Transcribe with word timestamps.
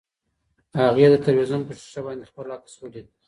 هغې 0.79 1.05
د 1.11 1.15
تلویزیون 1.25 1.61
په 1.67 1.73
ښیښه 1.79 2.01
باندې 2.05 2.29
خپل 2.29 2.47
عکس 2.57 2.73
ولید. 2.77 3.07